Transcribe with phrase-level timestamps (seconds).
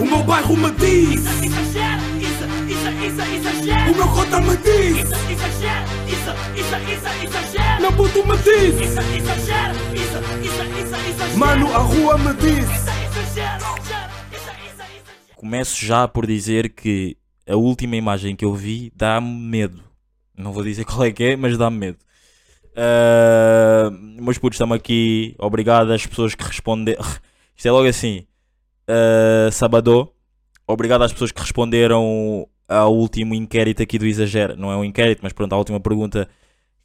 [0.00, 3.90] O meu bairro me diz Isso exagera, isso, isso, isso exagera.
[3.90, 5.46] O meu cota me diz Isso isso,
[6.56, 7.80] isso, isso.
[7.80, 9.32] Meu puto me diz Isso isso,
[10.40, 11.38] isso, isso.
[11.38, 13.78] Mano, a rua me diz Isso isso, exagera.
[15.38, 17.16] Começo já por dizer que
[17.48, 19.82] a última imagem que eu vi dá-me medo.
[20.36, 21.98] Não vou dizer qual é que é, mas dá-me medo.
[22.74, 23.90] Uh,
[24.22, 25.34] meus putos, estamos aqui.
[25.38, 27.02] Obrigado às pessoas que responderam.
[27.56, 28.27] Isto é logo assim.
[28.88, 30.10] Uh, sábado.
[30.66, 34.56] Obrigado às pessoas que responderam ao último inquérito aqui do Exagera.
[34.56, 36.28] Não é um inquérito, mas pronto, a última pergunta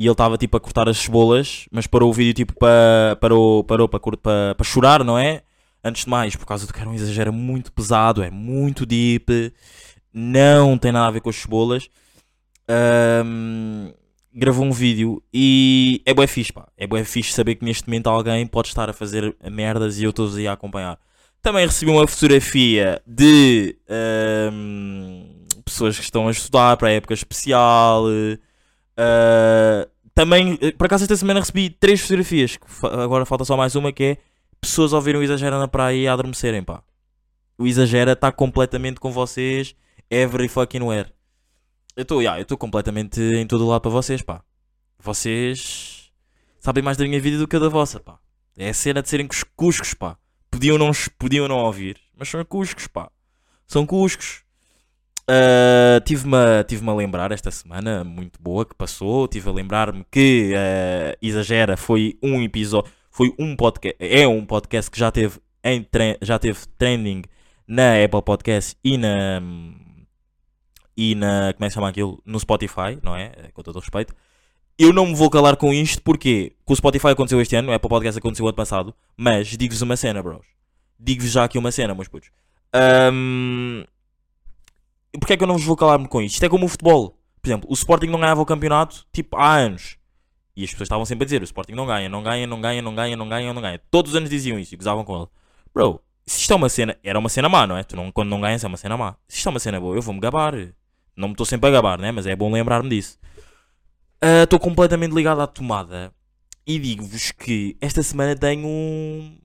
[0.00, 3.62] e ele estava tipo a cortar as cebolas, mas parou o vídeo tipo para parou,
[3.62, 5.42] parou para para para chorar, não é?
[5.84, 9.52] Antes de mais, por causa do que era um exagero muito pesado, é muito deep,
[10.12, 11.90] não tem nada a ver com as cebolas.
[12.70, 13.92] Ahm,
[14.32, 16.68] gravou um vídeo e é bué fixe, pá.
[16.76, 20.10] É bué fixe saber que neste momento alguém pode estar a fazer merdas e eu
[20.10, 20.96] estou a acompanhar.
[21.42, 25.24] Também recebi uma fotografia de ahm,
[25.64, 28.04] pessoas que estão a estudar para a época especial.
[28.04, 32.58] Uh, também, eh, por acaso, esta semana recebi três fotografias.
[32.82, 34.16] Agora falta só mais uma que é
[34.60, 36.82] pessoas ouvirem o Exagera na praia e a adormecerem, pá.
[37.58, 39.74] O Exagera está completamente com vocês,
[40.10, 41.10] every fucking where.
[42.00, 44.42] Eu estou, yeah, eu estou completamente em todo lado para vocês, pá.
[44.98, 46.10] Vocês
[46.58, 48.18] sabem mais da minha vida do que a da vossa, pá.
[48.56, 50.16] É a cena de serem cus- cuscos, pá.
[50.50, 53.10] Podiam não, podiam não ouvir, mas são cuscos, pá.
[53.66, 54.44] São cuscos.
[55.28, 59.28] Uh, tive-me a, tive a lembrar esta semana, muito boa, que passou.
[59.28, 64.90] Tive a lembrar-me que uh, Exagera foi um episódio, foi um podcast, é um podcast
[64.90, 65.86] que já teve, em
[66.22, 67.24] já teve trending
[67.68, 69.42] na Apple Podcast e na.
[70.96, 71.52] E na.
[71.54, 72.22] Como é que se chama aquilo?
[72.24, 73.50] No Spotify, não é?
[73.52, 74.14] Com todo o respeito.
[74.78, 77.74] Eu não me vou calar com isto porque com o Spotify aconteceu este ano, o
[77.74, 78.94] Apple Podcast aconteceu ano passado.
[79.16, 80.46] Mas digo-vos uma cena, bros.
[80.98, 82.30] Digo-vos já aqui uma cena, meus putos.
[83.12, 83.84] Um,
[85.18, 86.34] Porquê é que eu não vos vou calar-me com isto?
[86.34, 87.18] Isto é como o futebol.
[87.42, 89.96] Por exemplo, o Sporting não ganhava o campeonato tipo há anos.
[90.54, 92.82] E as pessoas estavam sempre a dizer: o Sporting não ganha, não ganha, não ganha,
[92.82, 93.80] não ganha, não ganha, não ganha.
[93.90, 95.28] Todos os anos diziam isso e gozavam com ele.
[95.74, 97.82] Bro, se isto é uma cena, era uma cena má, não é?
[97.82, 99.16] Tu não, quando não ganhas é uma cena má.
[99.26, 100.54] Se isto é uma cena boa, eu vou-me gabar.
[101.20, 102.10] Não me estou sempre a gabar, né?
[102.10, 103.18] Mas é bom lembrar-me disso.
[104.20, 106.12] Ah, Estou completamente ligado à tomada.
[106.66, 109.36] E digo-vos que esta semana tenho.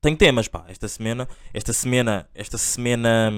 [0.00, 0.64] Tenho temas, pá.
[0.68, 1.28] Esta semana.
[1.52, 2.28] Esta semana.
[2.34, 3.32] Esta semana.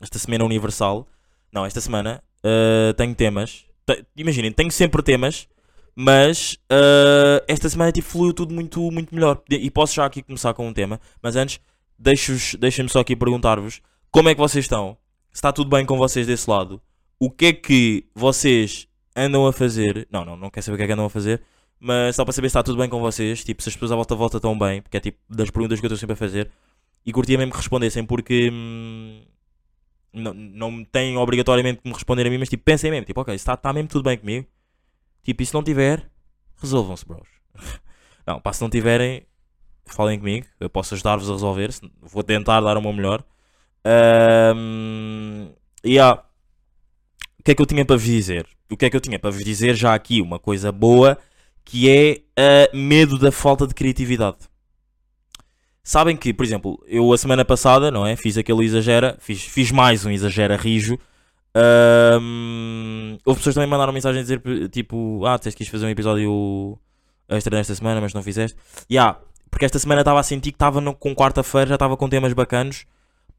[0.00, 1.06] Esta semana universal.
[1.52, 2.22] Não, esta semana.
[2.44, 3.64] ah, tenho temas.
[3.86, 5.48] Te- Imaginem, tenho sempre temas.
[5.94, 9.42] Mas ah, esta semana tipo, fluiu tudo muito, muito melhor.
[9.50, 11.00] E posso já aqui começar com um tema.
[11.22, 11.60] Mas antes,
[11.98, 14.96] deixem-me só aqui perguntar-vos como é que vocês estão.
[15.32, 16.80] Está tudo bem com vocês desse lado.
[17.18, 20.06] O que é que vocês andam a fazer?
[20.10, 21.42] Não, não, não quero saber o que é que andam a fazer.
[21.78, 23.44] Mas só para saber se está tudo bem com vocês.
[23.44, 24.82] Tipo, se as pessoas à volta volta estão bem.
[24.82, 26.50] Porque é tipo das perguntas que eu estou sempre a fazer.
[27.04, 28.50] E curtia mesmo que respondessem porque.
[28.52, 29.22] hum,
[30.12, 33.34] não, não têm obrigatoriamente que me responder a mim, mas tipo, pensem mesmo, tipo, ok,
[33.34, 34.46] está, está mesmo tudo bem comigo.
[35.22, 36.10] Tipo, e se não tiver,
[36.56, 37.28] resolvam-se, bros.
[38.26, 39.26] não, pá, se não tiverem,
[39.86, 43.24] falem comigo, eu posso ajudar-vos a resolver, vou tentar dar o meu melhor.
[45.84, 46.22] E há,
[47.38, 48.46] o que é que eu tinha para vos dizer?
[48.70, 51.18] O que é que eu tinha para vos dizer já aqui, uma coisa boa,
[51.64, 54.38] que é ah, medo da falta de criatividade.
[55.82, 58.14] Sabem que, por exemplo, eu a semana passada, não é?
[58.14, 60.98] Fiz aquele exagera, fiz, fiz mais um exagera rijo.
[61.54, 66.78] Ahm, houve pessoas também mandaram mensagem a dizer tipo, ah, disseste que fazer um episódio
[67.28, 68.56] extra nesta semana, mas não fizeste.
[68.88, 69.16] E ah,
[69.50, 72.84] porque esta semana estava a sentir que estava com quarta-feira, já estava com temas bacanos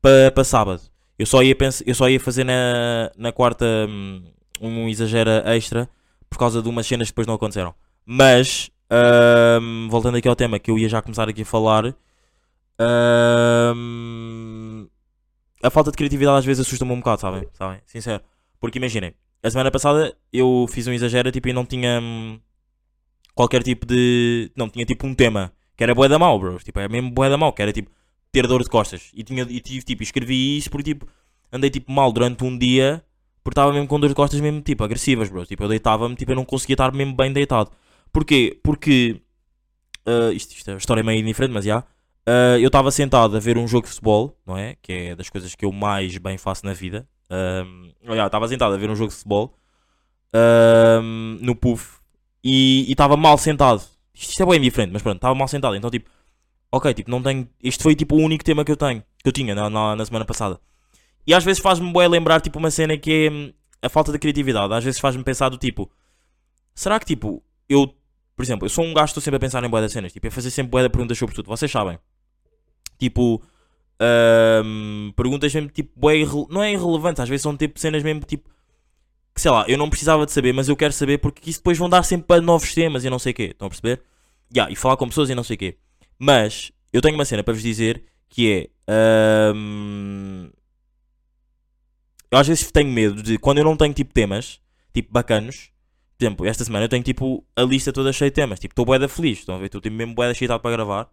[0.02, 0.82] para pa sábado.
[1.18, 4.24] Eu só ia, pens- eu só ia fazer na, na quarta hum,
[4.60, 5.90] um exagera extra
[6.30, 7.74] por causa de umas cenas que depois não aconteceram.
[8.06, 11.94] Mas ahm, voltando aqui ao tema que eu ia já começar aqui a falar,
[12.80, 14.88] ahm,
[15.64, 17.48] a falta de criatividade às vezes assusta-me um bocado, sabem?
[17.54, 17.80] sabem?
[17.86, 18.24] Sincero.
[18.60, 19.14] Porque imaginem,
[19.44, 22.40] a semana passada eu fiz um exagero tipo, e não tinha hum,
[23.36, 24.52] qualquer tipo de.
[24.56, 26.58] Não, tinha tipo um tema que era bué da mau, bro.
[26.60, 27.90] Tipo, é mesmo bué da mau, que era tipo
[28.32, 29.12] ter dor de costas.
[29.14, 31.08] E, tinha, e tive, tipo, escrevi isso porque tipo
[31.52, 33.04] andei tipo mal durante um dia
[33.44, 35.46] porque estava mesmo com dor de costas mesmo tipo agressivas, bro.
[35.46, 37.72] Tipo, eu deitava-me, tipo, eu não conseguia estar mesmo bem deitado.
[38.12, 38.60] Porquê?
[38.64, 39.22] Porque.
[40.06, 41.84] ah, isto, isto é uma história meio diferente, mas já.
[42.26, 44.76] Ah, eu estava sentado a ver um jogo de futebol, não é?
[44.82, 47.08] Que é das coisas que eu mais bem faço na vida.
[47.32, 47.92] Um,
[48.26, 49.56] estava sentado a ver um jogo de futebol
[50.34, 52.00] ahm, no puff
[52.44, 53.82] e estava mal sentado.
[54.14, 55.76] Isto, isto é bem diferente, mas pronto, estava mal sentado.
[55.76, 56.10] Então, tipo,
[56.72, 57.48] ok, tipo, não tenho.
[57.64, 60.06] Este foi tipo o único tema que eu tenho, que eu tinha na, na, na
[60.06, 60.60] semana passada.
[61.26, 64.20] E às vezes faz-me bem lembrar, tipo, uma cena que é hum, a falta de
[64.20, 64.74] criatividade.
[64.74, 65.90] Às vezes faz-me pensar do tipo,
[66.74, 67.94] será que, tipo, eu,
[68.36, 70.12] por exemplo, eu sou um gajo que estou sempre a pensar em boé das cenas,
[70.14, 71.48] tipo, a fazer sempre boé de perguntas sobre tudo.
[71.48, 72.00] Vocês sabem,
[72.98, 73.42] tipo,
[74.00, 78.50] ahm, perguntas mesmo, tipo, irre- não é irrelevantes, às vezes são tipo cenas mesmo, tipo,
[79.34, 81.78] que sei lá, eu não precisava de saber, mas eu quero saber porque isso depois
[81.78, 83.44] vão dar sempre para novos temas e não sei o quê.
[83.52, 84.02] Estão a perceber?
[84.54, 85.78] Yeah, e falar com pessoas e não sei o quê.
[86.24, 88.70] Mas eu tenho uma cena para vos dizer que é.
[88.88, 90.50] ahm,
[92.30, 94.60] eu às vezes tenho medo de quando eu não tenho tipo temas,
[94.94, 95.72] tipo bacanos.
[96.20, 98.60] Por exemplo, esta semana eu tenho tipo a lista toda cheia de temas.
[98.60, 99.40] Tipo, estou bué da feliz.
[99.40, 99.66] Estão a ver?
[99.66, 101.10] Estou tipo, mesmo bué da excitado para gravar.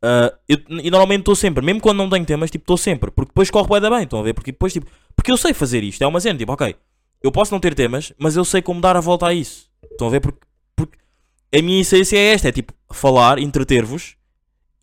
[0.00, 3.10] Ah, eu- e normalmente estou sempre, mesmo quando não tenho temas, tipo, estou sempre.
[3.10, 4.04] Porque depois corre bué da bem.
[4.04, 4.34] Estão a ver?
[4.34, 4.86] Porque depois, tipo,
[5.16, 6.00] porque eu sei fazer isto.
[6.02, 6.76] É uma cena, tipo, ok.
[7.20, 9.68] Eu posso não ter temas, mas eu sei como dar a volta a isso.
[9.90, 10.20] Estão a ver?
[10.20, 10.38] Porque,
[10.76, 10.96] porque
[11.52, 14.16] a minha essência é esta: é tipo, falar, entreter-vos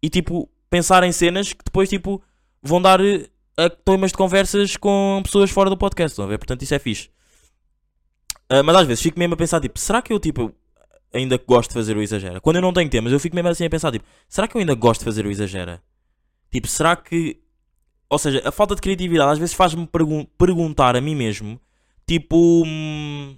[0.02, 2.22] e tipo, pensar em cenas que depois, tipo,
[2.62, 3.28] vão dar eh,
[3.58, 6.14] a temas de conversas com pessoas fora do podcast.
[6.14, 6.38] Estão a ver?
[6.38, 7.10] Portanto, isso é fixe.
[8.50, 10.54] Ah, mas às vezes fico mesmo a pensar, tipo, será que eu, tipo,
[11.14, 12.40] ainda gosto de fazer o exagera?
[12.40, 14.60] Quando eu não tenho temas, eu fico mesmo assim a pensar, tipo, será que eu
[14.60, 15.82] ainda gosto de fazer o exagera?
[16.52, 17.40] Tipo, será que.
[18.10, 21.60] Ou seja, a falta de criatividade às vezes faz-me pergun- perguntar a mim mesmo,
[22.08, 22.64] tipo.
[22.66, 23.36] hum,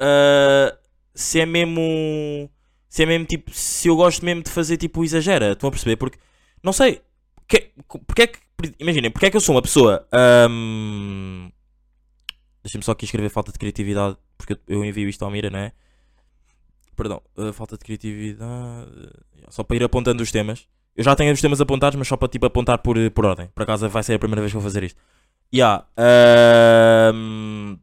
[0.00, 0.76] ah,
[1.14, 2.50] se é mesmo.
[2.88, 3.50] Se é mesmo tipo.
[3.52, 5.52] Se eu gosto mesmo de fazer tipo exagera.
[5.52, 5.96] Estão a perceber?
[5.96, 6.18] Porque.
[6.62, 7.00] Não sei.
[7.46, 7.70] Que,
[8.06, 8.38] porque é que.
[8.78, 10.06] Imaginem, porque é que eu sou uma pessoa.
[10.50, 11.50] hum,
[12.62, 14.16] Deixa-me só aqui escrever falta de criatividade.
[14.36, 15.72] Porque eu- envio isto ao Mira, não é?
[16.96, 18.90] Perdão, uh, falta de criatividade.
[19.50, 20.66] Só para ir apontando os temas.
[20.96, 23.48] Eu já tenho os temas apontados, mas só para tipo apontar por, por ordem.
[23.54, 25.00] Por acaso vai ser a primeira vez que vou fazer isto.
[25.54, 27.76] Yeah, ahm,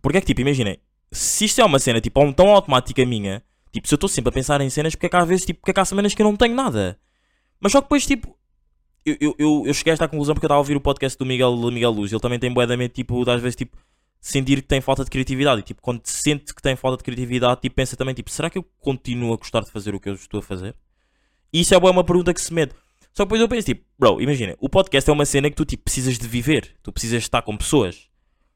[0.00, 0.78] porque é que tipo, imaginem,
[1.12, 4.32] se isto é uma cena tipo tão automática minha, tipo, se eu estou sempre a
[4.32, 6.22] pensar em cenas, porque é que às vezes tipo, porque é que há semanas que
[6.22, 6.98] eu não tenho nada.
[7.60, 8.36] Mas só que depois tipo.
[9.04, 11.18] Eu, eu, eu, eu cheguei a esta conclusão porque eu estava a ouvir o podcast
[11.18, 12.12] do Miguel, Miguel Luz.
[12.12, 13.76] Ele também tem bué da mente, tipo, às vezes, tipo,
[14.20, 15.60] sentir que tem falta de criatividade.
[15.60, 18.56] E, tipo, quando sente que tem falta de criatividade, tipo, pensa também, tipo, será que
[18.56, 20.76] eu continuo a gostar de fazer o que eu estou a fazer?
[21.52, 22.74] E isso é uma pergunta que se mete.
[23.12, 25.64] Só que depois eu penso, tipo, bro, imagina, o podcast é uma cena que tu,
[25.64, 26.76] tipo, precisas de viver.
[26.80, 28.08] Tu precisas de estar com pessoas.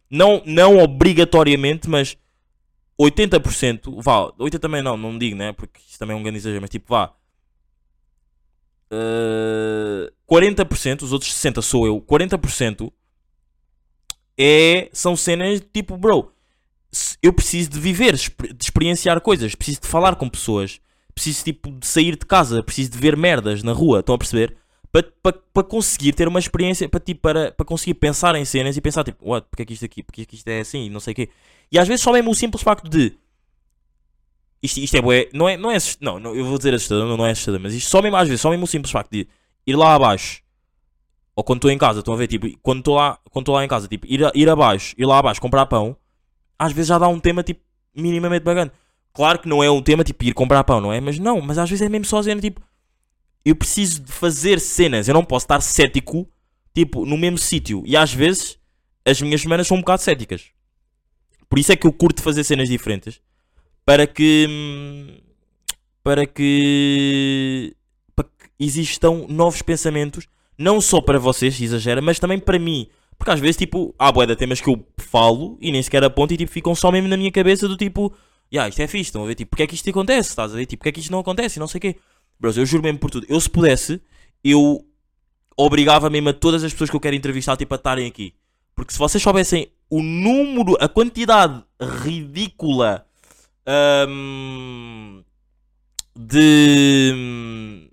[0.08, 2.16] Não, não obrigatoriamente, mas
[3.00, 5.52] 80%, vá, 80% também não, não digo, né?
[5.52, 7.12] Porque isso também é um grande exagero, mas tipo, vá.
[8.90, 12.92] Uh, 40%, os outros 60% sou eu, 40%
[14.38, 16.32] é, são cenas tipo, bro,
[17.22, 20.80] eu preciso de viver, de experienciar coisas, preciso de falar com pessoas,
[21.14, 24.56] preciso tipo de sair de casa, preciso de ver merdas na rua, estão a perceber?
[24.92, 28.76] Para pa, pa conseguir ter uma experiência, para tipo, para, para conseguir pensar em cenas
[28.76, 30.88] e pensar tipo, what, porque é que isto aqui, porque é que isto é assim,
[30.88, 31.28] não sei o quê.
[31.70, 33.16] E às vezes só mesmo o simples facto de
[34.62, 37.16] isto, isto é bué, não é, não é, não, não, eu vou dizer assustador, não,
[37.16, 39.28] não é assustador, mas isto só mesmo às vezes, só mesmo o simples facto de
[39.66, 40.42] ir lá abaixo,
[41.34, 43.64] ou quando estou em casa, estão a ver, tipo, quando estou lá, quando estou lá
[43.64, 45.96] em casa, tipo, ir, ir abaixo, ir lá abaixo comprar pão,
[46.58, 47.60] às vezes já dá um tema, tipo,
[47.94, 48.72] minimamente bacana.
[49.12, 51.00] Claro que não é um tema, tipo, ir comprar pão, não é?
[51.00, 52.60] Mas não, mas às vezes é mesmo cena, tipo,
[53.46, 56.28] eu preciso de fazer cenas, eu não posso estar cético,
[56.74, 58.58] tipo, no mesmo sítio, e às vezes
[59.04, 60.46] as minhas semanas são um bocado céticas.
[61.48, 63.20] Por isso é que eu curto fazer cenas diferentes,
[63.84, 65.22] para que
[66.02, 67.76] para que
[68.16, 70.26] para que existam novos pensamentos.
[70.58, 72.88] Não só para vocês exagera mas também para mim.
[73.16, 76.36] Porque às vezes tipo há de temas que eu falo e nem sequer aponto e
[76.36, 78.12] tipo ficam só mesmo na minha cabeça do tipo
[78.52, 80.56] yeah, isto é fixe estão a ver tipo porque é que isto acontece estás a
[80.56, 80.66] ver?
[80.66, 81.96] Tipo porque é que isto não acontece e não sei o quê
[82.38, 84.00] Bros, eu juro mesmo por tudo eu se pudesse
[84.44, 84.84] eu
[85.56, 88.34] obrigava mesmo a todas as pessoas que eu quero entrevistar tipo a estarem aqui
[88.74, 93.06] porque se vocês soubessem o número a quantidade ridícula
[94.08, 95.22] hum,
[96.14, 97.86] de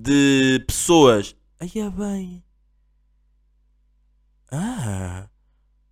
[0.00, 1.36] de pessoas.
[1.58, 2.42] Aí é bem.
[4.50, 5.28] Ah.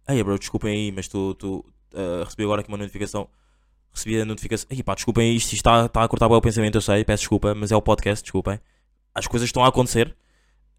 [0.06, 1.64] Aí, bro, desculpem aí, mas tu, tu
[1.94, 3.28] ah, recebi agora aqui uma notificação
[3.92, 4.66] recebi a notificação.
[4.70, 7.54] Ih, pá, desculpem, isto, está, está a cortar bem o pensamento, eu sei, peço desculpa,
[7.54, 8.58] mas é o podcast, desculpem.
[9.14, 10.16] As coisas estão a acontecer.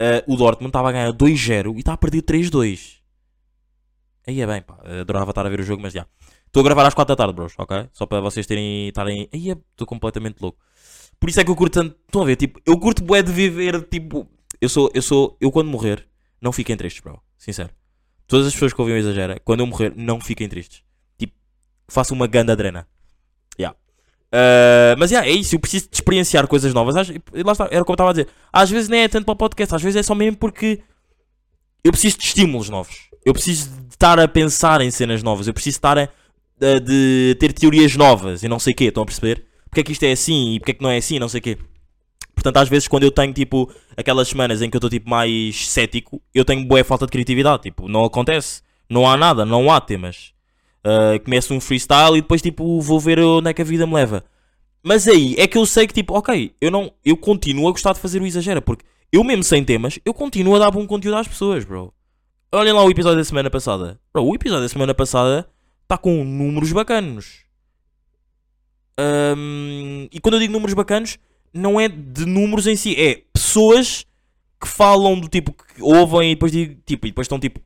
[0.02, 3.00] Uh, o Dortmund estava a ganhar 2-0 e está a perder 3-2.
[4.26, 6.06] Aí é bem, pá, adorava estar a ver o jogo, mas já.
[6.50, 7.90] Estou a gravar às 4 da tarde, bros, ok?
[7.92, 8.88] Só para vocês terem.
[8.88, 9.30] estarem.
[9.32, 10.58] Aí estou completamente louco.
[11.20, 11.96] Por isso é que eu curto tanto.
[12.08, 14.28] Estão a ver, tipo, eu curto bué de viver, tipo.
[14.60, 16.08] Eu sou, eu sou, eu quando morrer,
[16.42, 17.22] não fiquem tristes, bro.
[17.38, 17.70] Sincero.
[18.26, 20.84] Todas as pessoas que ouvem Exagera, quando eu morrer, não fiquem tristes.
[21.18, 21.34] Tipo,
[21.88, 22.88] façam uma ganda drena.
[24.32, 26.96] Uh, mas yeah, é isso, eu preciso de experienciar coisas novas.
[26.96, 28.28] Às- Lá está, era eu estava a dizer.
[28.54, 30.82] Às vezes nem é tanto para o podcast, às vezes é só mesmo porque
[31.84, 33.10] eu preciso de estímulos novos.
[33.26, 35.48] Eu preciso de estar a pensar em cenas novas.
[35.48, 36.08] Eu preciso estar a,
[36.80, 38.86] de ter teorias novas e não sei o quê.
[38.86, 39.46] Estão a perceber?
[39.70, 41.40] Porque é que isto é assim e porque é que não é assim, não sei
[41.40, 41.58] o quê.
[42.34, 45.68] Portanto, às vezes, quando eu tenho tipo aquelas semanas em que eu estou tipo mais
[45.70, 47.64] cético, eu tenho boa falta de criatividade.
[47.64, 50.34] Tipo, não acontece, não há nada, não há temas.
[50.86, 53.94] Uh, começo um freestyle e depois tipo vou ver onde é que a vida me
[53.94, 54.24] leva.
[54.82, 57.94] Mas aí é que eu sei que tipo, ok, eu não, eu continuo a gostar
[57.94, 61.18] de fazer o exagero porque eu mesmo sem temas, eu continuo a dar bom conteúdo
[61.18, 61.94] às pessoas, bro.
[62.52, 64.00] Olhem lá o episódio da semana passada.
[64.14, 65.48] Bro, o episódio da semana passada
[65.84, 67.44] está com números bacanos.
[68.98, 71.18] Ahm, e quando eu digo números bacanos,
[71.54, 74.06] não é de números em si, é pessoas
[74.60, 77.60] que falam do tipo que ouvem e depois digo, tipo, e depois estão tipo.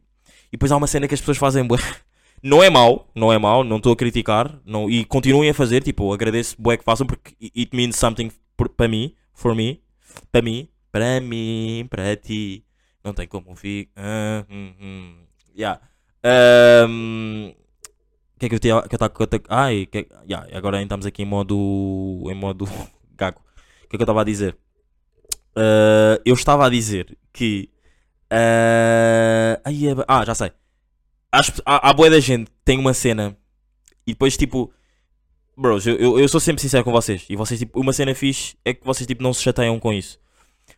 [0.47, 1.67] E depois há uma cena que as pessoas fazem.
[2.43, 5.81] Não é mau, não é mau, não estou a criticar, não, e continuem a fazer,
[5.81, 8.29] tipo, agradeço bué que façam porque it means something
[8.75, 9.81] para mim, for me,
[10.29, 12.65] para mim, para mim, para ti,
[13.01, 13.91] não tem como ficar.
[13.95, 15.15] Ah, hum, hum.
[15.57, 15.79] Yeah.
[16.85, 20.45] O que é que eu tinha que eu tava- que eu tava- Ai, que, yeah,
[20.57, 22.65] agora estamos aqui em modo em modo
[23.15, 23.39] gago.
[23.85, 24.57] O que é que eu estava a dizer?
[25.55, 27.69] Ah, eu estava a dizer que
[29.95, 30.51] ba- ah, já sei.
[31.33, 33.35] As há, há boa da gente que tem uma cena
[34.05, 34.71] e depois tipo
[35.57, 38.55] Bros, eu, eu, eu sou sempre sincero com vocês E vocês, tipo, uma cena fixe
[38.65, 40.19] é que vocês, tipo, não se chateiam com isso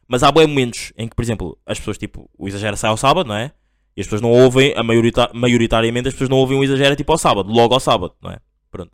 [0.07, 2.97] Mas há bem momentos em que, por exemplo, as pessoas, tipo, o exagero sai ao
[2.97, 3.51] sábado, não é?
[3.95, 7.11] E as pessoas não ouvem, a maiorita maioritariamente as pessoas não ouvem o exagero, tipo,
[7.11, 8.39] ao sábado Logo ao sábado, não é?
[8.69, 8.91] Pronto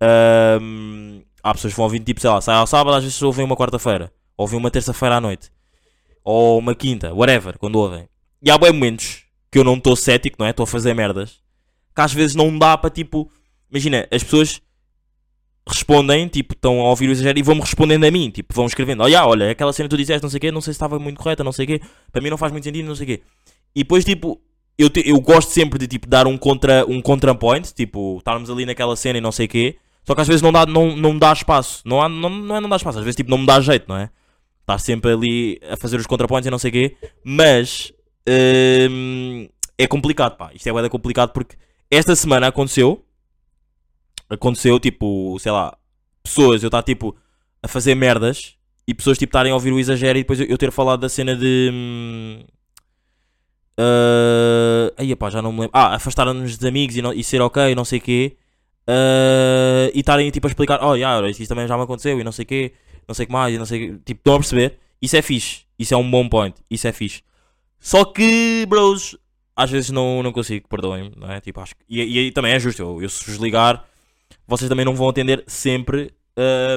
[0.00, 3.44] Ahm, Há pessoas que vão ouvir, tipo, sei lá, sai ao sábado, às vezes ouvem
[3.44, 5.50] uma quarta-feira Ouvem uma terça-feira à noite
[6.24, 8.08] Ou uma quinta, whatever, quando ouvem
[8.42, 9.23] E há bem momentos
[9.54, 10.50] que eu não estou cético, não é?
[10.50, 11.40] Estou a fazer merdas
[11.94, 13.30] Que às vezes não dá para, tipo
[13.70, 14.60] Imagina, as pessoas
[15.66, 19.02] respondem, tipo, estão a ouvir o exagero e vão-me respondendo a mim, tipo, vão escrevendo,
[19.02, 20.98] olha, olha, aquela cena que tu disseste, não sei o quê, não sei se estava
[20.98, 21.80] muito correta, não sei o quê,
[22.12, 23.22] para mim não faz muito sentido, não sei o quê.
[23.74, 24.40] E depois, tipo,
[24.76, 28.66] eu, te- eu gosto sempre de, tipo, dar um contra um contrapoint, tipo, estarmos ali
[28.66, 31.18] naquela cena e não sei o quê, só que às vezes não dá, não, não
[31.18, 33.46] dá espaço, não, há, não, não é não dá espaço, às vezes, tipo, não me
[33.46, 34.10] dá jeito, não é?
[34.60, 37.90] Estás sempre ali a fazer os contrapoints e não sei o quê, mas
[39.78, 41.56] é complicado, pá, isto é bué complicado porque
[41.90, 43.04] esta semana aconteceu,
[44.28, 45.76] aconteceu, tipo, sei lá,
[46.22, 47.16] pessoas, eu estar tipo
[47.62, 50.58] a fazer merdas e pessoas tipo estarem a ouvir o exagero e depois eu, eu
[50.58, 51.70] ter falado da cena de.
[51.72, 52.40] Hum,
[53.78, 55.72] ah, aí pá, já não me lembro.
[55.74, 58.36] Ah, afastar-nos dos amigos e, não- e ser ok, não sei o quê.
[58.86, 62.32] ah, e estarem tipo a explicar, oh, yeah, isso também já me aconteceu e não
[62.32, 62.72] sei o quê,
[63.08, 63.98] não sei o que mais, e não sei o.
[63.98, 64.78] Tipo, estão a perceber?
[65.02, 67.22] Isso é fixe, isso é um bom point, isso é fixe.
[67.86, 69.14] Só que, bros,
[69.54, 71.38] às vezes não, não consigo, perdoem-me, não é?
[71.38, 73.86] Tipo, acho que, e, e também é justo, eu, eu se vos ligar,
[74.46, 76.10] vocês também não vão atender sempre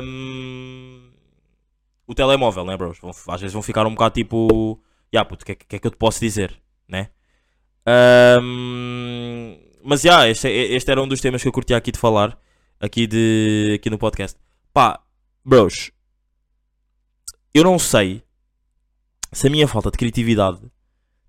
[0.04, 1.10] hum,
[2.06, 3.00] o telemóvel, né, bros?
[3.00, 4.82] Vão- às vezes vão ficar um bocado tipo,
[5.14, 7.10] já, puto, o que, é que- que é que eu te posso dizer, né?
[8.42, 12.00] Hum, mas já, este, é- este era um dos temas que eu curtia aqui de
[12.00, 12.38] falar,
[12.82, 14.38] aqui, de, aqui no podcast.
[14.74, 15.00] Pá,
[15.44, 15.90] bros,
[17.54, 18.22] eu não sei
[19.32, 20.60] se a minha falta de criatividade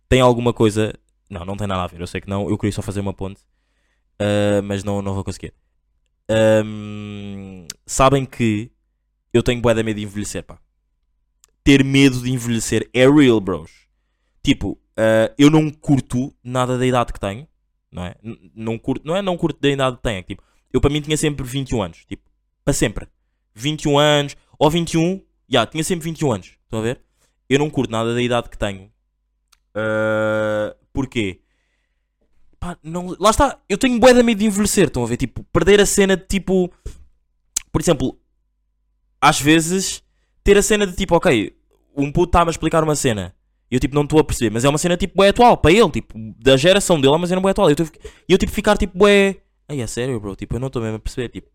[0.08, 0.92] tem alguma coisa.
[1.30, 3.12] Não, não tem nada a ver, eu sei que não, eu queria só fazer uma
[3.12, 3.40] ponte,
[4.18, 5.52] ah, mas não, não vou conseguir.
[6.30, 8.70] Hum, sabem que
[9.32, 10.58] eu tenho de medo de envelhecer, pá.
[11.62, 13.70] Ter medo de envelhecer é real, bros.
[14.42, 17.46] Tipo, ah, eu não curto nada da idade que tenho,
[17.92, 18.14] não é?
[18.22, 20.80] N- não curto, não é não curto da idade que tenho, é que, tipo, eu
[20.80, 22.22] para mim tinha sempre 21 anos, tipo,
[22.64, 23.06] para sempre.
[23.54, 27.00] 21 anos, ou 21, já, tinha sempre 21 anos, estão a ver?
[27.48, 28.90] Eu não curto nada da idade que tenho.
[29.78, 31.40] Ah, porquê?
[32.58, 35.16] Pá, não, lá está, eu tenho bué de medo de envelhecer, estão a ver?
[35.16, 36.68] Tipo, perder a cena de tipo.
[37.70, 38.18] Por exemplo,
[39.20, 40.02] às vezes
[40.42, 41.56] ter a cena de tipo, ok,
[41.96, 43.34] um puto está-me a explicar uma cena
[43.70, 45.70] e eu tipo não estou a perceber, mas é uma cena tipo bué atual para
[45.70, 47.70] ele, tipo, da geração dele, é uma cena bué atual.
[47.70, 47.86] E eu,
[48.30, 49.36] eu tipo ficar tipo bué.
[49.68, 51.48] Ai, é sério, bro, tipo, eu não estou mesmo a perceber, tipo.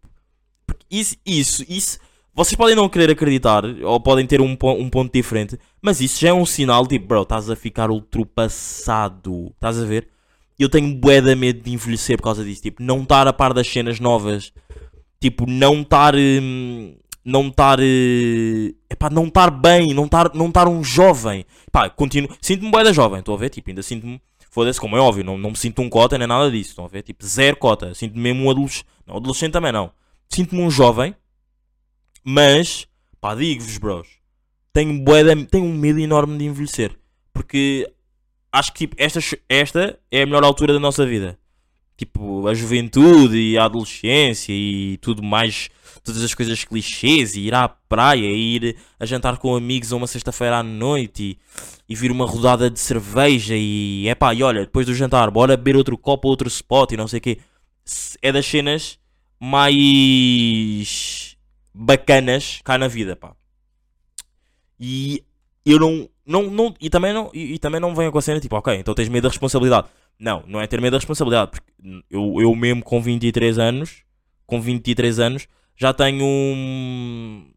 [0.65, 1.99] Porque isso, isso, isso.
[2.35, 6.29] Vocês podem não querer acreditar, ou podem ter um, um ponto diferente, mas isso já
[6.29, 9.51] é um sinal, tipo, bro, estás a ficar ultrapassado.
[9.53, 10.07] Estás a ver?
[10.57, 13.53] Eu tenho bué de medo de envelhecer por causa disso, tipo, não estar a par
[13.53, 14.51] das cenas novas.
[15.19, 16.15] Tipo, não estar.
[16.15, 17.79] hum, Não estar.
[17.79, 21.45] eh, Epá, não estar bem, não estar não estar um jovem.
[21.71, 22.29] Pá, continuo.
[22.41, 23.49] Sinto-me bué da jovem, estou a ver?
[23.49, 24.21] Tipo, ainda sinto-me.
[24.49, 26.87] Foda-se, como é óbvio, não, não me sinto um cota nem nada disso, estão a
[26.87, 27.01] ver?
[27.01, 27.93] Tipo, zero cota.
[27.95, 28.85] Sinto-me mesmo um adolescente.
[29.07, 29.91] Não, adolescente também não.
[30.29, 31.15] Sinto-me um jovem,
[32.23, 32.87] mas.
[33.19, 34.07] Pá, digo-vos, bros.
[34.73, 36.97] Tenho, de- tenho um medo enorme de envelhecer.
[37.31, 37.89] Porque
[38.51, 41.37] acho que tipo, esta, esta é a melhor altura da nossa vida.
[41.95, 45.69] Tipo, a juventude e a adolescência e tudo mais,
[46.03, 50.07] todas as coisas clichês, e ir à praia, e ir a jantar com amigos uma
[50.07, 51.37] sexta-feira à noite
[51.87, 55.29] e, e vir uma rodada de cerveja e é pá, e olha, depois do jantar,
[55.29, 57.37] bora beber outro copo, outro spot e não sei o quê.
[58.21, 58.97] É das cenas
[59.39, 61.32] mais
[61.73, 63.35] bacanas cá na vida, pá.
[64.79, 65.23] E
[65.65, 68.39] eu não, não, não e também não, e, e também não venho com a cena
[68.39, 69.87] tipo, ok, então tens medo da responsabilidade.
[70.19, 74.03] Não, não é ter medo da responsabilidade, porque eu, eu mesmo com 23 anos,
[74.45, 77.51] com 23 anos, já tenho um,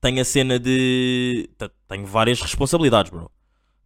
[0.00, 3.30] tenho a cena de, te- tenho várias responsabilidades, bro.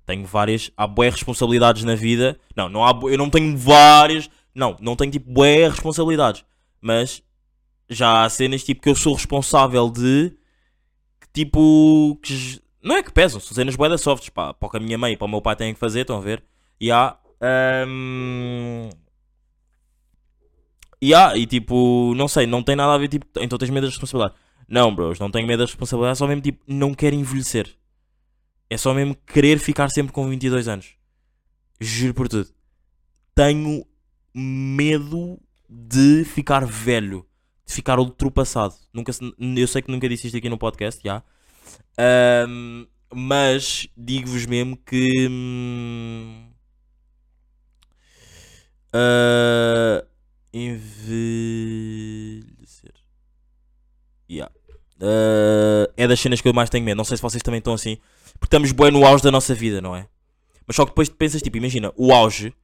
[0.07, 2.39] Tenho várias, há bué responsabilidades na vida.
[2.55, 6.45] Não, não há, eu não tenho várias, não, não tenho tipo bué responsabilidades,
[6.81, 7.23] mas
[7.95, 10.37] já há cenas tipo que eu sou responsável de
[11.21, 14.71] que tipo que não é que pesam, são cenas bué da softs, pá, para o
[14.71, 16.43] que a minha mãe e para o meu pai têm que fazer, estão a ver?
[16.81, 17.17] E há
[17.87, 18.91] hum,
[21.05, 23.87] e há, e tipo, não sei, não tem nada a ver, tipo, então tens medo
[23.87, 24.35] da responsabilidade.
[24.67, 27.77] Não, bros, não tenho medo da responsabilidade, é só mesmo tipo, não quero envelhecer.
[28.71, 30.95] É só mesmo querer ficar sempre com 22 anos.
[31.79, 32.49] Juro por tudo.
[33.35, 33.85] Tenho
[34.35, 37.27] medo de ficar velho,
[37.67, 38.75] de ficar ultrapassado.
[38.93, 41.23] Nunca, eu sei que nunca disse isto aqui no podcast, já.
[41.99, 45.29] Ahm, mas digo-vos mesmo que.
[48.93, 50.05] ah,
[50.53, 52.45] envelhecer.
[54.31, 54.53] Yeah.
[55.01, 56.97] Ah, é das cenas que eu mais tenho medo.
[56.97, 57.99] Não sei se vocês também estão assim.
[58.35, 60.09] Porque estamos bem no auge da nossa vida, não é?
[60.67, 62.55] Mas só que depois pensas, tipo, imagina, o auge.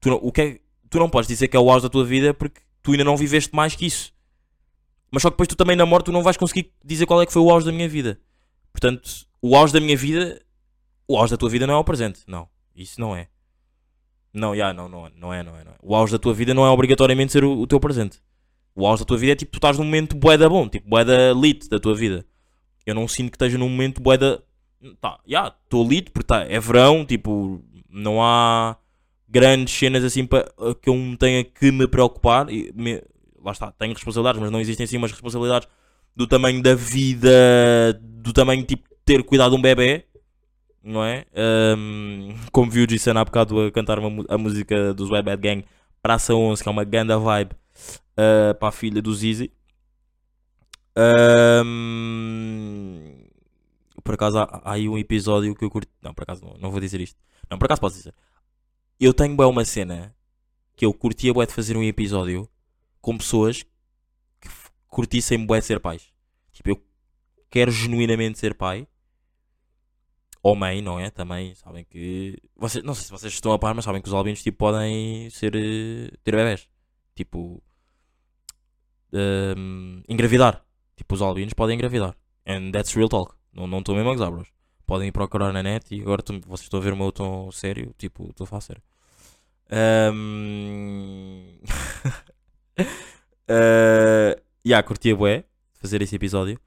[0.00, 2.04] Tu não, o que é- tu não podes dizer que é o auge da tua
[2.04, 4.12] vida porque tu ainda não viveste mais que isso.
[5.14, 7.26] Mas só que depois tu também na morte tu não vais conseguir dizer qual é
[7.26, 8.18] que foi o auge da minha vida.
[8.72, 9.08] Portanto,
[9.40, 10.42] o auge da minha vida.
[11.06, 12.22] O auge da tua vida não é o presente.
[12.26, 12.48] Não.
[12.74, 13.28] Isso não é.
[14.32, 15.76] Não, já, não, não, é, não é, não é, não é.
[15.80, 18.20] O auge da tua vida não é obrigatoriamente ser o, o teu presente.
[18.74, 21.32] O auge da tua vida é tipo, tu estás num momento boeda bom, tipo, boeda
[21.32, 22.26] lit da tua vida.
[22.84, 24.42] Eu não sinto que esteja num momento boeda.
[25.00, 28.76] Tá, já, estou lit porque tá, é verão, tipo, não há
[29.28, 30.44] grandes cenas assim para
[30.82, 32.50] que eu tenha que me preocupar.
[32.50, 33.00] E me-
[33.44, 35.68] lá está, tenho responsabilidades, mas não existem assim umas responsabilidades
[36.16, 40.06] do tamanho da vida, do tamanho tipo ter cuidado de um bebê,
[40.82, 41.26] não é?
[41.34, 45.42] Ahm, como viu o Jason há bocado a cantar uma a música dos Web Bad
[45.42, 45.64] Gang
[46.02, 47.52] Praça 11, que é uma ganda vibe
[48.16, 49.52] ah, para a filha do Zizi.
[50.96, 52.14] Ahm,
[54.02, 55.90] por acaso há, há aí um episódio que eu curto.
[56.02, 57.18] Não, por acaso não, não vou dizer isto.
[57.50, 58.14] Não, por acaso posso dizer.
[59.00, 60.14] Eu tenho bué uma cena
[60.76, 62.48] que eu curtia bué de fazer um episódio
[63.04, 63.62] com pessoas
[64.40, 64.48] que
[64.88, 66.10] curtissem bué ser pais.
[66.52, 66.82] Tipo, eu
[67.50, 68.88] quero genuinamente ser pai.
[70.42, 71.10] Ou mãe, não é?
[71.10, 72.38] Também sabem que.
[72.56, 75.28] Vocês, não sei se vocês estão a par, mas sabem que os albinos tipo, podem
[75.30, 75.54] ser.
[75.54, 76.68] eh, ter bebés.
[77.14, 77.62] Tipo.
[79.12, 80.64] ehm, engravidar.
[80.96, 82.16] Tipo, os albinos podem engravidar.
[82.46, 83.34] And that's real talk.
[83.52, 84.48] Não estou mesmo a gozar, bros.
[84.86, 87.50] Podem ir procurar na net e agora tu- vocês estão a ver o meu tom
[87.52, 87.94] sério.
[87.98, 88.82] Tipo, estou a falar sério.
[90.12, 91.58] Um...
[92.78, 94.44] uh...
[94.66, 96.58] Yeah, curtia bué fazer esse episódio.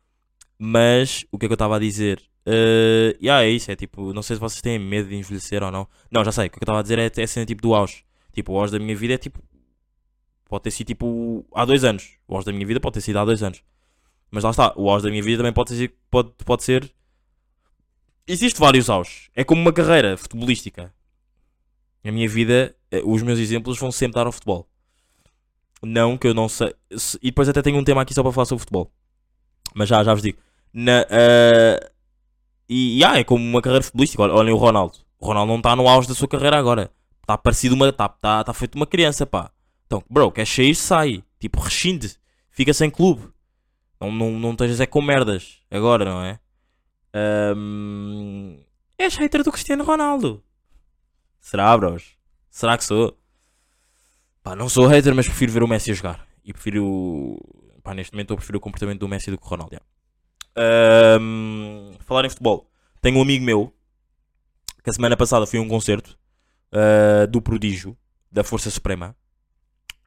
[0.60, 2.22] Mas o que é que eu estava a dizer?
[2.46, 3.18] Uh...
[3.22, 3.72] Yeah, é isso.
[3.72, 5.88] É tipo, não sei se vocês têm medo de envelhecer ou não.
[6.12, 6.48] Não, já sei.
[6.48, 8.04] O que eu estava a dizer é, é a cena tipo do auge.
[8.34, 9.42] Tipo, o auge da minha vida é tipo.
[10.46, 12.18] Pode ter sido tipo há dois anos.
[12.28, 13.64] O auge da minha vida pode ter sido há dois anos.
[14.30, 14.74] Mas lá está.
[14.78, 15.94] O auge da minha vida também pode ser.
[16.12, 16.92] Pode, pode ser.
[18.28, 19.30] Existe vários auges.
[19.36, 20.94] É como uma carreira futebolística.
[22.04, 24.70] A minha vida, eh, os meus exemplos vão sempre dar ao futebol.
[25.84, 26.74] Não que eu não sei.
[26.98, 28.92] se- E depois até tenho um tema aqui só para falar sobre futebol.
[29.76, 30.40] Mas já, já vos digo.
[30.74, 31.92] Na, eh,
[32.70, 34.22] e ah, é como uma carreira futebolística.
[34.24, 34.98] Olhem o Ronaldo.
[35.20, 36.92] O Ronaldo não está no auge da sua carreira agora.
[37.22, 37.90] Está parecido uma.
[37.90, 39.52] Está tá, tá feito uma criança, pá.
[39.86, 41.24] Então, bro, quer sair, sai.
[41.40, 42.16] Tipo, rescinde.
[42.50, 43.28] Fica sem clube.
[44.02, 45.60] Não, não, não estejas é com merdas.
[45.70, 46.40] Agora, não é?
[47.14, 48.58] Ahm,
[48.98, 50.44] És hater do Cristiano Ronaldo.
[51.40, 52.16] Será, bros?
[52.50, 53.18] Será que sou?
[54.48, 56.26] Pá, não sou hater, mas prefiro ver o Messi a jogar.
[56.46, 57.38] E prefiro.
[57.84, 59.76] Pá, neste momento eu prefiro o comportamento do Messi do que o Ronaldo.
[59.76, 59.82] já.
[60.56, 62.72] Ahm, falar em futebol.
[63.02, 63.74] Tenho um amigo meu
[64.82, 66.18] que a semana passada foi a um concerto
[66.72, 67.98] ah, do Prodígio,
[68.32, 69.14] da Força Suprema.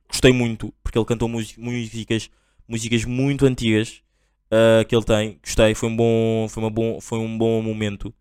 [0.09, 2.31] Gostei muito, porque ele cantou músicas
[2.67, 4.03] músicas muito antigas
[4.51, 5.39] uh, que ele tem.
[5.45, 8.15] Gostei, foi um bom, foi uma bom, foi um bom momento.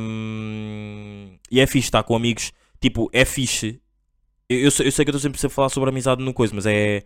[0.00, 2.50] Um, e é fixe estar com amigos.
[2.80, 3.78] Tipo, é fixe.
[4.52, 6.54] Eu, eu, sei, eu sei que eu estou sempre a falar sobre amizade no coisa,
[6.54, 7.04] mas é,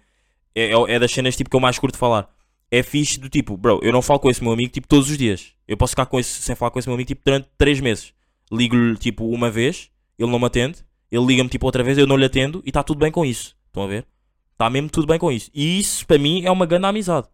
[0.54, 2.28] é, é das cenas tipo, que eu mais curto falar.
[2.70, 5.16] É fixe do tipo, bro, eu não falo com esse meu amigo tipo todos os
[5.16, 5.52] dias.
[5.68, 8.12] Eu posso ficar com esse, sem falar com esse meu amigo tipo durante 3 meses.
[8.50, 10.84] Ligo-lhe tipo uma vez, ele não me atende.
[11.10, 13.56] Ele liga-me tipo outra vez, eu não lhe atendo e está tudo bem com isso.
[13.68, 14.06] Estão a ver?
[14.52, 15.50] Está mesmo tudo bem com isso.
[15.54, 17.28] E isso para mim é uma grande amizade.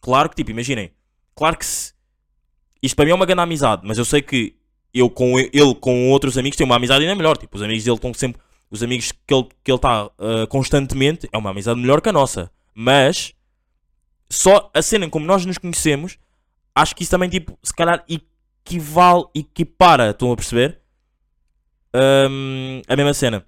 [0.00, 0.90] Claro que, tipo, imaginem.
[1.34, 1.92] Claro que se.
[2.82, 4.54] Isto para mim é uma grande amizade, mas eu sei que
[4.94, 7.36] eu com ele com outros amigos tenho uma amizade ainda melhor.
[7.36, 8.40] Tipo, os amigos dele estão sempre.
[8.70, 12.08] Os amigos que ele está que ele tá, uh, constantemente é uma amizade melhor que
[12.08, 12.50] a nossa.
[12.74, 13.34] Mas
[14.30, 16.18] só a cena como nós nos conhecemos,
[16.74, 20.80] acho que isso também, tipo, se calhar equivale, equipara, estão a perceber?
[21.94, 23.46] Um, a mesma cena.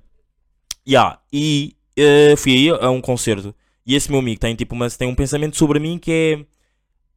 [0.89, 3.55] Yeah, e uh, fui aí a um concerto.
[3.87, 6.47] E esse meu amigo tem, tipo, uma, tem um pensamento sobre mim que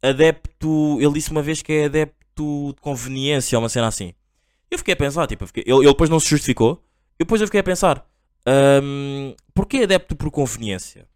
[0.02, 0.98] é adepto.
[1.00, 4.14] Ele disse uma vez que é adepto de conveniência, uma cena assim.
[4.70, 6.84] Eu fiquei a pensar, tipo, fiquei, ele, ele, depois não se justificou.
[7.24, 8.06] Depois eu fiquei a pensar:
[8.84, 11.08] um, porquê adepto por conveniência?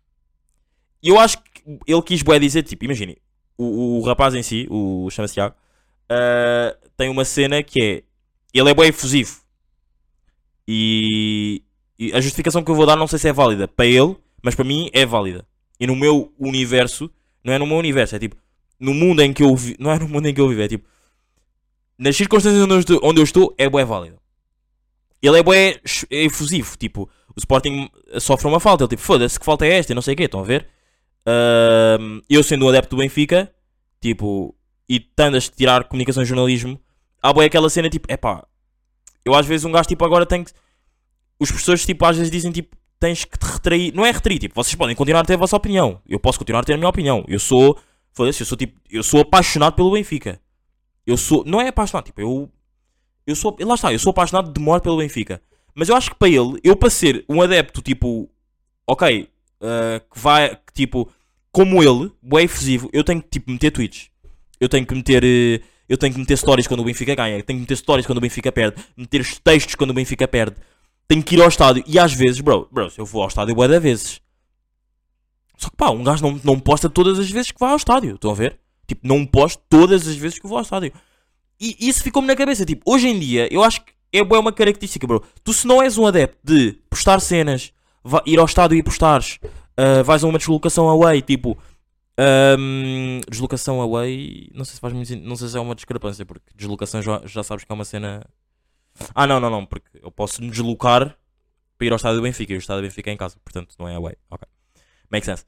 [1.04, 3.18] E eu acho que ele quis bué dizer, tipo, imagine,
[3.58, 5.54] o, o rapaz em si, o chama-se uh,
[6.96, 8.04] tem uma cena que é.
[8.54, 9.42] Ele é bué efusivo.
[10.68, 11.62] E,
[12.00, 14.56] e, a justificação que eu vou dar não sei se é válida para ele, mas
[14.56, 15.46] para mim é válida.
[15.80, 17.12] E no meu universo,
[17.44, 18.36] não é no meu universo, é tipo,
[18.80, 20.68] no mundo em que eu vivo, não é no mundo em que eu vivo, é
[20.68, 20.88] tipo,
[21.98, 24.18] nas circunstâncias onde eu estou, onde eu estou é bué válida.
[25.22, 29.66] Ele é bué efusivo, tipo, o Sporting sofre uma falta, ele tipo, foda-se que falta
[29.66, 30.68] é esta não sei o quê, estão a ver?
[31.28, 33.52] Uh, eu sendo um adepto do Benfica,
[34.00, 34.56] tipo,
[34.88, 36.80] e a tirar comunicação e jornalismo,
[37.22, 38.46] há bué aquela cena tipo, é pá,
[39.26, 40.52] eu às vezes um gajo tipo agora tem que.
[41.40, 43.94] Os professores tipo às vezes dizem tipo, tens que te retrair.
[43.94, 46.02] Não é retrair, tipo, vocês podem continuar a ter a vossa opinião.
[46.08, 47.24] Eu posso continuar a ter a minha opinião.
[47.28, 47.78] Eu sou.
[48.14, 48.80] Foda-se, eu sou tipo.
[48.90, 50.40] Eu sou apaixonado pelo Benfica.
[51.06, 51.44] Eu sou.
[51.46, 52.50] Não é apaixonado, tipo, eu.
[53.28, 53.56] Eu sou.
[53.60, 55.42] Lá está, eu sou apaixonado de morte pelo Benfica.
[55.76, 58.30] Mas eu acho que para ele, eu para ser um adepto tipo.
[58.88, 59.30] Ok,
[59.62, 60.56] uh, que vai.
[60.56, 61.12] Que, tipo
[61.58, 64.12] como ele, bem efusivo, eu tenho que tipo, meter tweets.
[64.60, 65.24] Eu tenho que meter.
[65.24, 67.42] Uh, eu tenho que meter stories quando o Benfica ganha.
[67.42, 68.80] Tenho que meter stories quando o Benfica perde.
[68.96, 70.56] Meter textos quando o Benfica perde.
[71.08, 71.84] Tenho que ir ao estádio.
[71.88, 74.22] E às vezes, bro, bro eu vou ao estádio boa da vezes.
[75.58, 78.14] Só que pá, um gajo não, não posta todas as vezes que vai ao estádio.
[78.14, 78.60] Estão a ver?
[78.86, 80.94] Tipo, não posto todas as vezes que vou ao estádio.
[81.60, 82.66] E isso ficou-me na cabeça.
[82.66, 85.24] Tipo, hoje em dia, eu acho que é uma característica, bro.
[85.44, 87.74] Tu se não és um adepto de postar cenas,
[88.26, 89.40] ir ao estádio e postares,
[89.78, 91.58] Uh, vais a uma deslocação away, tipo.
[92.20, 94.50] Um, deslocação away.
[94.54, 97.64] Não sei se faz Não sei se é uma discrepância, porque deslocação já, já sabes
[97.64, 98.26] que é uma cena.
[99.14, 101.16] Ah, não, não, não, porque eu posso me deslocar
[101.78, 103.76] para ir ao estádio do Benfica e o estádio do Benfica é em casa, portanto
[103.78, 104.16] não é away.
[104.32, 104.48] Ok.
[105.12, 105.46] Makes sense.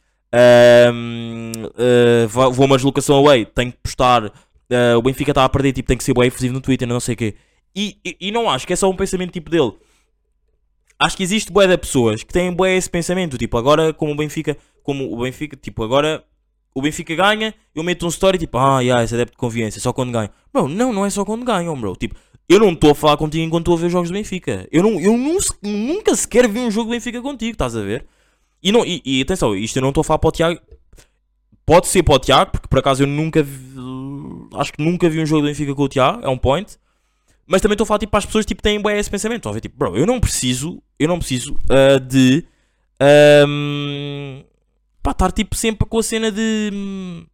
[0.93, 4.31] Um, uh, ah, vou a uma deslocação away, tenho que postar.
[4.71, 6.99] Uh, o Benfica está a perder, tipo, tem que ser bem efusivo no Twitter, não
[6.99, 7.35] sei o quê.
[7.75, 9.73] E, e, e, não acho que é só um pensamento tipo dele
[10.99, 14.15] acho que existe bué de pessoas que têm bué esse pensamento, tipo, agora como o
[14.15, 16.23] Benfica, como o Benfica, tipo, agora
[16.75, 19.93] o Benfica ganha, eu meto um story tipo, ah, yeah, esse adepto de confiança, só
[19.93, 20.29] quando ganha.
[20.53, 21.95] Bro, não, não é só quando ganham, bro.
[21.95, 22.15] Tipo,
[22.47, 24.67] eu não estou a falar contigo enquanto estou a ver jogos do Benfica.
[24.71, 28.05] Eu, não, eu não, nunca sequer vi um jogo do Benfica contigo, estás a ver?
[28.61, 30.59] E, não, e, e atenção, isto eu não estou a falar para o Tiago.
[31.65, 33.73] Pode ser para o Tiago, porque por acaso eu nunca vi,
[34.55, 36.77] acho que nunca vi um jogo do Benfica com o Tiago, é um point.
[37.45, 39.39] Mas também estou a falar tipo, para as pessoas que tipo, têm bem esse pensamento.
[39.39, 42.45] Estão a ver, tipo, bro, eu não preciso, eu não preciso uh, de
[43.47, 44.43] um,
[45.01, 47.25] pá, estar tipo sempre com a cena de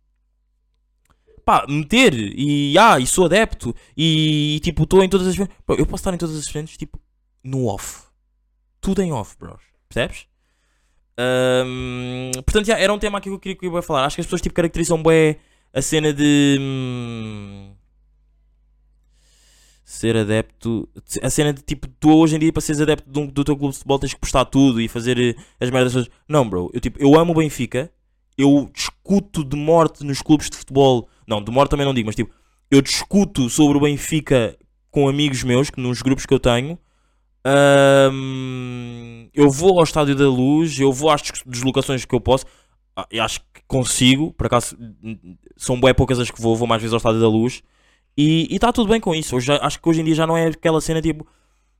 [1.43, 5.36] pá, meter e ah, e sou adepto e, tipo estou em todas as.
[5.36, 6.99] Bro, eu posso estar em todas as frentes tipo
[7.43, 8.04] no off.
[8.80, 9.60] Tudo em off, bro.
[9.89, 10.28] Percebes?
[11.17, 14.06] Um, portanto, já, era um tema aqui que eu queria que eu falar.
[14.06, 15.38] Acho que as pessoas tipo caracterizam bem
[15.75, 16.57] a cena de.
[16.59, 17.73] Hum,
[19.83, 20.88] ser adepto.
[21.21, 23.73] A cena de tipo, tu hoje em dia para seres adepto do, do teu clube
[23.73, 26.09] de futebol tens que postar tudo e fazer eh, as merdas.
[26.27, 26.71] Não, bro.
[26.73, 27.91] Eu, tipo, eu amo o Benfica.
[28.38, 31.09] Eu discuto de morte nos clubes de futebol.
[31.27, 32.33] Não, de morte também não digo, mas tipo,
[32.71, 34.57] eu discuto sobre o Benfica
[34.89, 36.79] com amigos meus, que nos grupos que eu tenho.
[38.11, 42.45] Um, eu vou ao Estádio da Luz, eu vou às deslocações que eu posso.
[42.95, 44.77] Ah, e acho que consigo, por acaso
[45.58, 47.62] são bem poucas as que vou, vou mais vezes ao Estádio da Luz.
[48.17, 49.36] E está tudo bem com isso.
[49.36, 51.27] Hoje, acho que hoje em dia já não é aquela cena tipo.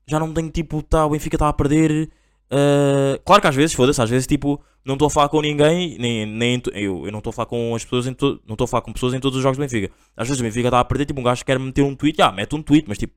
[0.06, 2.10] Já não tenho tipo, tá, o Benfica está a perder.
[2.51, 5.97] Uh, claro que às vezes, foda-se, às vezes tipo, não estou a falar com ninguém,
[5.97, 8.67] nem, nem eu, eu não estou a falar com as pessoas em não estou a
[8.67, 9.91] falar com pessoas em todos os jogos do Benfica.
[10.15, 12.32] Às vezes o Benfica está a perder, tipo, um gajo quer meter um tweet, ah,
[12.32, 13.15] mete um tweet, mas tipo,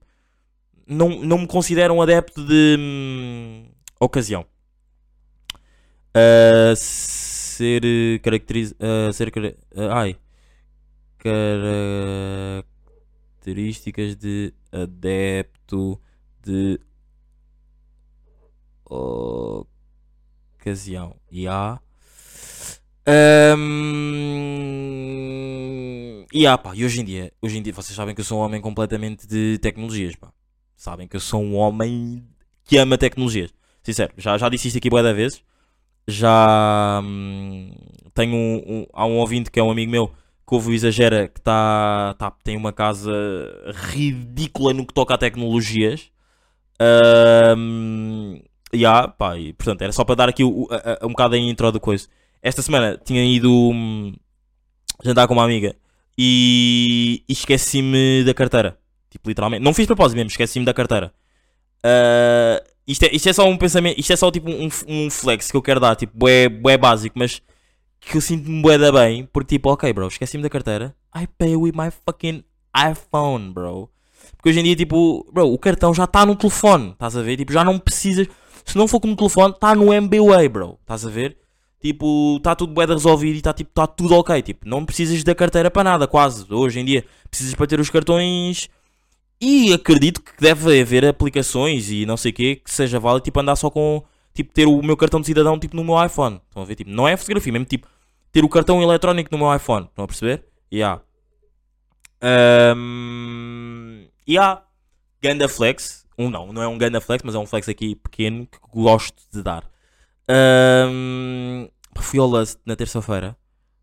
[0.87, 3.67] não, não me considero um adepto de hum,
[4.01, 4.47] ocasião.
[6.17, 6.75] Uh,
[7.59, 8.75] ser eh, caracteriz...
[8.81, 10.17] ah, ser cara- ah, ai.
[11.19, 16.01] Características de adepto
[16.43, 16.81] de
[20.61, 21.17] ocasião.
[21.31, 21.81] E há.
[25.39, 28.25] Ahm, E há, pá, e hoje em dia, hoje em dia, vocês sabem que eu
[28.25, 30.31] sou um homem completamente de tecnologias, pá.
[30.77, 32.25] Sabem que eu sou um homem
[32.65, 33.51] que ama tecnologias.
[33.83, 35.43] Sincero, já, já disse isto aqui bué da vezes.
[36.09, 37.71] Já hum,
[38.15, 40.09] tenho um, um- há um ouvinte que é um amigo meu
[40.49, 43.13] que ouve o Exagera que tá, tá, tem uma casa
[43.93, 46.11] ridícula no que toca a tecnologias.
[48.73, 51.35] E há, pá, e, portanto, era só para dar aqui o- a- a- um bocado
[51.35, 52.07] a intro da coisa.
[52.43, 54.13] Esta semana tinha ido hum,
[55.05, 55.77] jantar com uma amiga
[56.19, 58.79] e, e esqueci-me da carteira.
[59.11, 59.65] Tipo, literalmente.
[59.65, 61.13] Não fiz propósito mesmo, esqueci-me da carteira.
[61.85, 65.51] Ah, isto, é, isto é só um pensamento, isto é só tipo um, um flex
[65.51, 67.43] que eu quero dar, tipo, bué, bué básico, mas
[68.01, 70.97] que eu sinto-me bué da bem, porque tipo, ok, bro, esqueci-me da carteira.
[71.15, 72.43] I pay with my fucking
[72.75, 73.91] iPhone, bro.
[74.37, 77.37] Porque hoje em dia, tipo, bro, o cartão já está no telefone, estás a ver?
[77.37, 78.27] Tipo, já não precisas.
[78.65, 81.37] Se não for com o telefone, está no MBWay, bro, estás a ver?
[81.81, 84.41] Tipo, está tudo bué resolvido e está tipo, tá tudo ok.
[84.43, 86.47] Tipo, não precisas da carteira para nada, quase.
[86.51, 88.69] Hoje em dia, precisas para ter os cartões.
[89.41, 93.39] E acredito que deve haver aplicações e não sei o que que seja válido, tipo,
[93.39, 94.03] andar só com.
[94.35, 96.41] Tipo, ter o meu cartão de cidadão, tipo, no meu iPhone.
[96.49, 96.75] Estão a ver?
[96.77, 97.89] Tipo, não é fotografia, mesmo tipo,
[98.33, 99.87] ter o cartão eletrónico no meu iPhone.
[99.87, 100.45] Estão a perceber?
[100.73, 101.03] Yeah.
[102.23, 104.63] Um, yeah.
[105.23, 106.07] Ganda flex.
[106.17, 109.23] Um não, não é um ganda flex, mas é um flex aqui pequeno que gosto
[109.33, 109.65] de dar.
[110.29, 113.37] Um, fui ao Lust na terça-feira.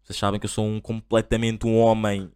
[0.03, 2.29] Vocês sabem que eu sou um completamente um homem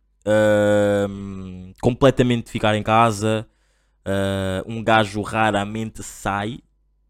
[1.82, 3.48] completamente ficar em casa.
[4.06, 6.60] Uh, um gajo raramente sai.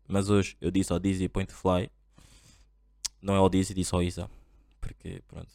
[0.08, 1.90] Mas hoje eu disse ao Dizzy Point Fly.
[3.22, 4.30] Não é ao Dizzy, disse ao Isa.
[4.82, 5.50] Porque, pronto.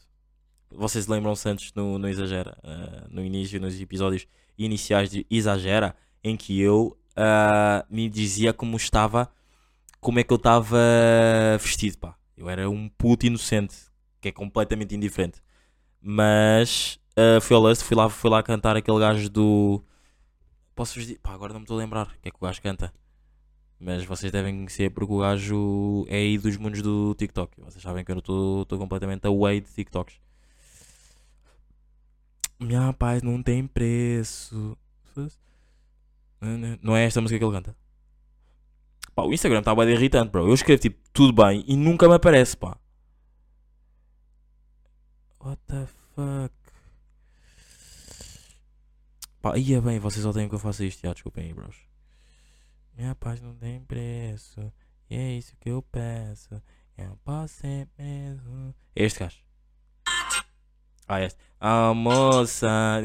[0.71, 4.27] Vocês lembram-se antes no, no Exagera, uh, no início, nos episódios
[4.59, 9.31] iniciais de Exagera, em que eu uh, me dizia como estava,
[10.01, 10.77] como é que eu estava
[11.61, 12.17] vestido, pá.
[12.37, 13.77] Eu era um puto inocente,
[14.21, 15.41] que é completamente indiferente.
[16.01, 19.83] Mas uh, fui ao Lust, fui lá, fui lá cantar aquele gajo do.
[20.75, 21.19] Posso vos dizer?
[21.21, 22.93] Pá, agora não me estou a lembrar o que é que o gajo canta.
[23.79, 27.61] Mas vocês devem conhecer porque o gajo é aí dos mundos do TikTok.
[27.61, 30.15] Vocês sabem que eu estou completamente away de TikToks.
[32.59, 34.77] Minha paz não tem preço.
[36.83, 37.77] Não é esta música que ele canta.
[39.15, 40.49] Pá, o Instagram está bem irritante, bro.
[40.49, 42.77] Eu escrevo tipo tudo bem e nunca me aparece, pá.
[45.41, 46.64] What the fuck?
[49.45, 51.03] Pá, ia bem, vocês odeiam que eu faça isto.
[51.03, 51.77] Já, desculpem aí, bros.
[52.97, 54.73] Minha paz não tem preço.
[55.11, 56.63] E é isso que eu peço.
[56.97, 58.75] Eu posso ser mesmo.
[58.97, 59.37] É este gajo.
[61.07, 61.39] Ah, este.
[61.61, 63.03] A moça.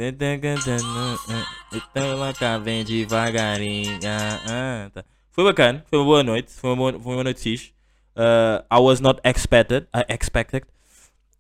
[1.73, 3.99] Então ela cá vem devagarinho.
[4.47, 5.03] Ah, tá.
[5.31, 5.83] Foi bacana.
[5.89, 6.53] Foi uma boa noite.
[6.53, 7.73] Foi uma boa, foi uma noite fixe.
[8.15, 9.89] Uh, I was not expected.
[9.93, 10.65] Uh, expected.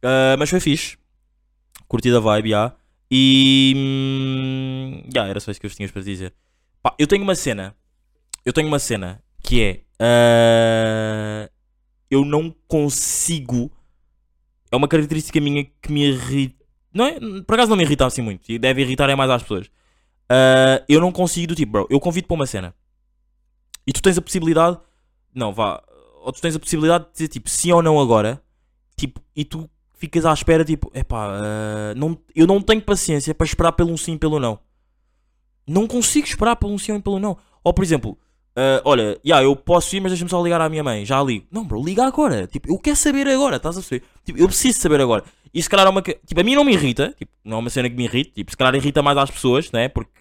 [0.03, 0.97] Uh, mas foi fixe.
[1.87, 2.75] Curti a vibe, já.
[3.11, 3.73] E.
[3.75, 6.33] Hum, já, era só isso que eu tinha para dizer.
[6.81, 7.75] Pá, eu tenho uma cena.
[8.45, 9.81] Eu tenho uma cena que é.
[9.99, 11.49] ah,
[12.09, 13.71] eu não consigo.
[14.71, 16.65] É uma característica minha que me irrita.
[16.93, 18.49] Não é, por acaso não me irrita assim muito.
[18.51, 19.69] E deve irritar é mais às pessoas.
[20.29, 21.87] Ah, eu não consigo do tipo, bro.
[21.89, 22.75] Eu convido para uma cena.
[23.87, 24.77] E tu tens a possibilidade.
[25.33, 25.83] Não, vá.
[26.21, 28.41] Ou tu tens a possibilidade de dizer tipo sim ou não agora.
[28.95, 33.45] Tipo, e tu ficas à espera, tipo, epá, ah, não, eu não tenho paciência para
[33.45, 34.57] esperar pelo sim e pelo não.
[35.67, 37.37] Não consigo esperar pelo sim e pelo não.
[37.63, 38.17] Ou por exemplo,
[38.55, 41.05] ah, olha, yeah, eu posso ir, mas deixa-me só ligar à minha mãe.
[41.05, 41.45] Já ligo.
[41.51, 42.47] Não, bro, liga agora.
[42.47, 44.05] Tipo, eu quero saber agora, estás a perceber?
[44.23, 45.23] Tipo, eu preciso saber agora.
[45.53, 46.01] E se calhar é uma.
[46.01, 47.13] Tipo, a mim não me irrita.
[47.17, 48.31] Tipo, não é uma cena que me irrita.
[48.33, 49.89] Tipo, se calhar irrita mais às pessoas, né?
[49.89, 50.11] Porque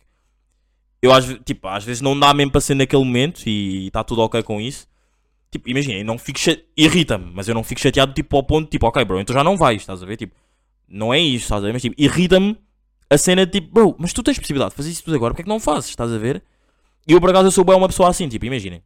[1.01, 4.23] eu às, tipo, às vezes não dá mesmo para ser naquele momento e está tudo
[4.23, 4.87] ok com isso.
[5.51, 6.65] Tipo, imagina, eu não fico chate...
[6.77, 9.57] irrita-me, mas eu não fico chateado tipo ao ponto, tipo, ok, bro, então já não
[9.57, 10.17] vais, estás a ver?
[10.17, 10.35] Tipo,
[10.87, 11.73] não é isso, estás a ver?
[11.73, 12.57] Mas tipo, irrita-me
[13.11, 15.45] a cena tipo, bro, mas tu tens possibilidade de fazer isso tudo agora, porque é
[15.45, 16.43] que não fazes, estás a ver?
[17.07, 18.83] E eu por acaso eu sou bem uma pessoa assim, tipo, imaginem.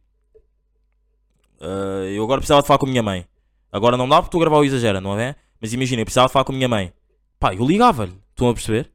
[1.59, 3.25] Ah, eu agora precisava de falar com a minha mãe.
[3.71, 5.35] Agora não dá porque tu gravar o exagera, não é?
[5.59, 6.93] Mas imagina, eu precisava de falar com a minha mãe.
[7.39, 8.89] Pá, eu ligava-lhe, estão a perceber?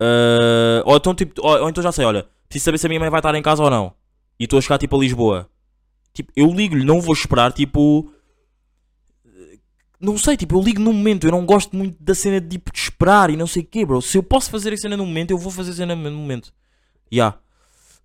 [0.00, 3.00] Ah, ou, então, tipo, ou, ou então já sei, olha, preciso saber se a minha
[3.00, 3.94] mãe vai estar em casa ou não.
[4.38, 5.48] E estou a chegar tipo a Lisboa.
[6.14, 8.10] Tipo, eu ligo-lhe, não vou esperar, tipo.
[10.00, 11.26] Não sei, tipo, eu ligo no momento.
[11.26, 13.84] Eu não gosto muito da cena de, tipo, de esperar e não sei o quê,
[13.84, 14.00] bro.
[14.00, 16.52] Se eu posso fazer a cena no momento, eu vou fazer a cena no momento.
[17.12, 17.36] Ya.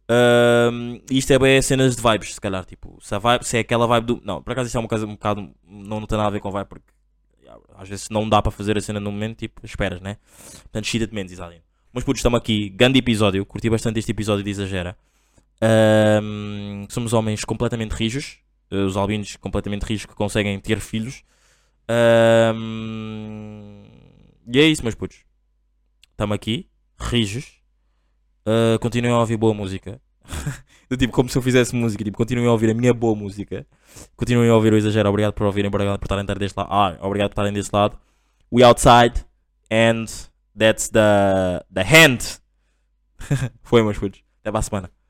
[0.10, 2.66] Ahm, isto é bem cenas de vibes, se calhar.
[2.66, 4.22] Tipo, se, a vibe, se é aquela vibe do.
[4.26, 5.50] Não, por acaso isso é uma coisa um bocado.
[5.68, 6.92] Não, não tem nada a ver com vibe, porque
[7.78, 10.18] às vezes não dá para fazer a cena no momento, tipo, esperas, né?
[10.64, 11.62] Portanto, chita de menos, Isadinho.
[11.94, 14.98] Mas putos, estamos aqui, grande episódio, curti bastante este episódio de Exagera.
[15.62, 18.40] Ahm, somos homens completamente rijos,
[18.72, 21.24] eh, os albinos completamente rijos que conseguem ter filhos.
[21.88, 23.84] Ahm,
[24.48, 25.26] e é isso, meus putos.
[26.12, 26.68] Estamos aqui,
[27.00, 27.60] rijos.
[28.46, 30.02] Uh, continuem a ouvir boa música.
[30.90, 32.04] Do tipo, como se eu fizesse música.
[32.04, 33.66] Tipo, continuem a ouvir a minha boa música.
[34.16, 35.08] Continuem a ouvir o exagero.
[35.08, 35.68] Obrigado por ouvirem.
[35.68, 36.70] Obrigado por estarem deste lado.
[36.72, 37.98] Ah, obrigado por estarem desse lado.
[38.52, 39.26] We outside.
[39.72, 40.06] And
[40.58, 42.40] that's the, the hand.
[43.62, 44.24] Foi, meus putos.
[44.42, 44.99] Até para a semana.